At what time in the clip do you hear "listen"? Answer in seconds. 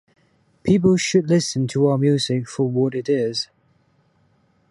1.29-1.67